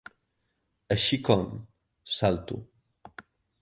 [0.95, 1.45] Així com?
[2.17, 2.63] —salto.